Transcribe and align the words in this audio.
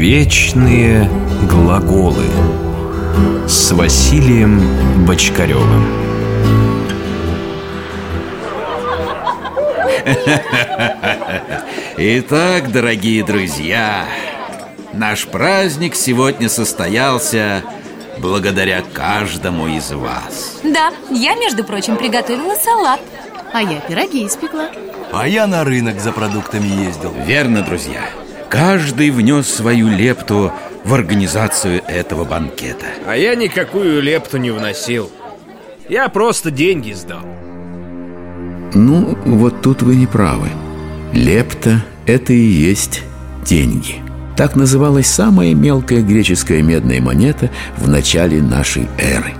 Вечные 0.00 1.10
глаголы 1.46 2.24
с 3.46 3.70
Василием 3.72 5.04
Бочкаревым. 5.04 5.84
Итак, 11.98 12.72
дорогие 12.72 13.22
друзья, 13.22 14.06
наш 14.94 15.26
праздник 15.26 15.94
сегодня 15.94 16.48
состоялся 16.48 17.62
благодаря 18.16 18.82
каждому 18.94 19.66
из 19.66 19.92
вас. 19.92 20.60
Да, 20.64 20.92
я, 21.10 21.34
между 21.34 21.62
прочим, 21.62 21.98
приготовила 21.98 22.54
салат. 22.54 23.00
А 23.52 23.60
я 23.60 23.80
пироги 23.80 24.26
испекла. 24.26 24.70
А 25.12 25.28
я 25.28 25.46
на 25.46 25.62
рынок 25.62 26.00
за 26.00 26.12
продуктами 26.12 26.86
ездил. 26.86 27.12
Верно, 27.26 27.60
друзья. 27.60 28.00
Каждый 28.50 29.10
внес 29.10 29.46
свою 29.46 29.88
лепту 29.88 30.52
в 30.84 30.92
организацию 30.92 31.82
этого 31.86 32.24
банкета. 32.24 32.86
А 33.06 33.16
я 33.16 33.36
никакую 33.36 34.02
лепту 34.02 34.38
не 34.38 34.50
вносил. 34.50 35.08
Я 35.88 36.08
просто 36.08 36.50
деньги 36.50 36.92
сдал. 36.92 37.22
Ну, 38.74 39.16
вот 39.24 39.62
тут 39.62 39.82
вы 39.82 39.94
не 39.94 40.06
правы. 40.06 40.48
Лепта– 41.12 41.84
это 42.06 42.32
и 42.32 42.40
есть 42.40 43.04
деньги. 43.46 43.96
Так 44.36 44.56
называлась 44.56 45.06
самая 45.06 45.54
мелкая 45.54 46.02
греческая 46.02 46.60
медная 46.62 47.00
монета 47.00 47.50
в 47.76 47.88
начале 47.88 48.42
нашей 48.42 48.88
эры. 48.98 49.32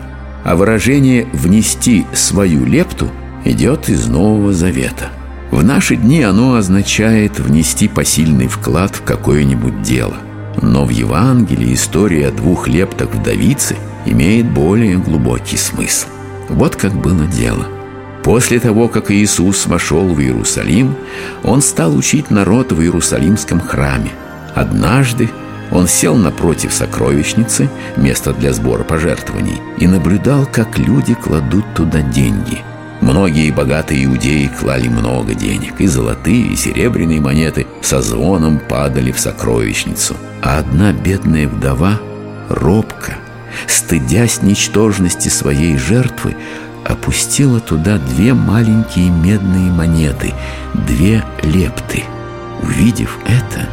А 0.45 0.55
выражение 0.55 1.27
«внести 1.33 2.07
свою 2.13 2.65
лепту» 2.65 3.11
идет 3.45 3.89
из 3.89 4.07
Нового 4.07 4.53
Завета. 4.53 5.11
В 5.51 5.65
наши 5.65 5.97
дни 5.97 6.23
оно 6.23 6.55
означает 6.55 7.39
внести 7.39 7.89
посильный 7.89 8.49
вклад 8.49 8.95
в 8.97 9.03
какое-нибудь 9.03 9.83
дело. 9.83 10.17
Но 10.63 10.85
в 10.85 10.91
Евангелии 10.91 11.75
история 11.75 12.29
о 12.29 12.33
двух 12.33 12.69
лептах 12.69 13.15
вдовицы 13.15 13.77
имеет 14.07 14.51
более 14.51 14.99
глубокий 14.99 15.57
смысл. 15.57 16.07
Вот 16.49 16.77
как 16.77 16.93
было 16.95 17.27
дело– 17.27 17.67
После 18.23 18.61
того, 18.61 18.89
как 18.89 19.11
Иисус 19.11 19.67
вошел 19.67 20.07
в 20.07 20.21
Иерусалим, 20.21 20.95
Он 21.43 21.63
стал 21.63 21.97
учить 21.97 22.31
народ 22.31 22.73
в 22.73 22.81
Иерусалимском 22.81 23.61
храме. 23.61 24.11
Однажды 24.55 25.31
он 25.71 25.87
сел 25.87 26.17
напротив 26.17 26.73
сокровищницы, 26.73 27.71
места 27.97 28.33
для 28.33 28.53
сбора 28.53 28.83
пожертвований, 28.83 29.61
и 29.79 29.87
наблюдал, 29.87 30.45
как 30.51 30.79
люди 30.79 31.15
кладут 31.15 31.65
туда 31.75 32.03
деньги. 32.03 32.59
Многие 33.11 33.51
богатые 33.51 34.05
иудеи 34.05 34.47
клали 34.47 34.87
много 34.87 35.35
денег, 35.35 35.81
и 35.81 35.89
золотые, 35.89 36.47
и 36.47 36.55
серебряные 36.55 37.21
монеты 37.21 37.67
со 37.83 38.01
звоном 38.03 38.61
падали 38.61 39.11
в 39.11 39.19
сокровищницу. 39.19 40.17
А 40.43 40.61
одна 40.61 40.93
бедная 40.93 41.49
вдова, 41.49 41.99
робко, 42.49 43.17
стыдясь 43.67 44.43
ничтожности 44.43 45.29
своей 45.29 45.77
жертвы, 45.77 46.37
опустила 46.87 47.59
туда 47.59 47.99
две 47.99 48.33
маленькие 48.33 49.11
медные 49.11 49.73
монеты, 49.73 50.33
две 50.73 51.25
лепты. 51.43 52.05
Увидев 52.63 53.19
это, 53.27 53.69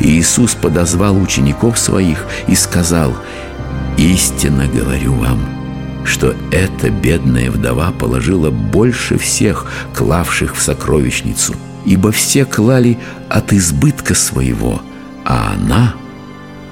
Иисус 0.00 0.56
подозвал 0.56 1.16
учеников 1.16 1.78
своих 1.78 2.26
и 2.48 2.56
сказал, 2.56 3.14
«Истинно 3.96 4.66
говорю 4.66 5.14
вам, 5.14 5.63
что 6.04 6.34
эта 6.50 6.90
бедная 6.90 7.50
вдова 7.50 7.90
положила 7.92 8.50
больше 8.50 9.18
всех, 9.18 9.66
клавших 9.94 10.56
в 10.56 10.60
сокровищницу, 10.60 11.54
ибо 11.84 12.12
все 12.12 12.44
клали 12.44 12.98
от 13.28 13.52
избытка 13.52 14.14
своего, 14.14 14.82
а 15.24 15.54
она 15.54 15.94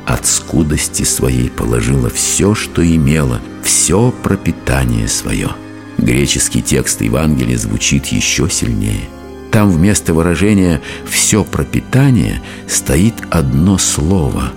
от 0.07 0.27
скудости 0.27 1.05
своей 1.05 1.49
положила 1.49 2.11
все, 2.11 2.55
что 2.55 2.85
имела, 2.85 3.41
все 3.63 4.13
пропитание 4.23 5.09
свое». 5.09 5.51
Греческий 5.99 6.63
текст 6.63 7.01
Евангелия 7.01 7.57
звучит 7.57 8.07
еще 8.07 8.51
сильнее. 8.51 9.09
Там 9.53 9.71
вместо 9.71 10.15
выражения 10.15 10.81
«все 11.09 11.45
пропитание» 11.45 12.43
стоит 12.67 13.15
одно 13.31 13.79
слово 13.79 14.53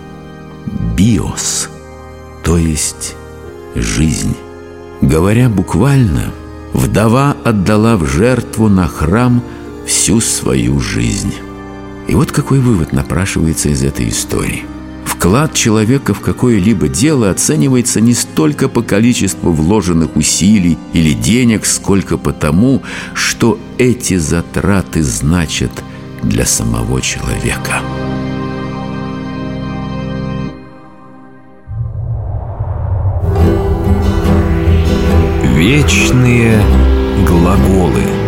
«биос», 0.96 1.70
то 2.44 2.58
есть 2.58 3.16
«жизнь». 3.76 4.36
Говоря 5.06 5.50
буквально, 5.50 6.32
вдова 6.74 7.36
отдала 7.44 7.96
в 7.96 8.06
жертву 8.06 8.70
на 8.70 8.88
храм 8.88 9.42
всю 9.86 10.20
свою 10.20 10.80
жизнь. 10.80 11.34
И 12.08 12.16
вот 12.16 12.32
какой 12.32 12.60
вывод 12.60 12.92
напрашивается 12.92 13.70
из 13.70 13.84
этой 13.84 14.10
истории– 14.10 14.66
Вклад 15.26 15.56
человека 15.56 16.14
в 16.14 16.20
какое-либо 16.20 16.88
дело 16.88 17.32
оценивается 17.32 18.00
не 18.00 18.14
столько 18.14 18.70
по 18.70 18.84
количеству 18.84 19.52
вложенных 19.52 20.16
усилий 20.16 20.78
или 20.94 21.14
денег, 21.14 21.66
сколько 21.66 22.18
по 22.18 22.32
тому, 22.32 22.84
что 23.16 23.58
эти 23.80 24.18
затраты 24.18 25.02
значат 25.02 25.72
для 26.22 26.46
самого 26.46 27.02
человека. 27.02 27.82
Вечные 35.66 36.62
глаголы– 37.28 38.04